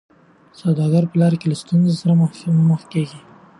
سوداګر 0.59 1.03
په 1.09 1.15
لاره 1.21 1.37
کي 1.41 1.47
له 1.51 1.57
ستونزو 1.61 1.91
سره 2.01 2.13
مخ 2.69 2.81
کیږي. 2.93 3.19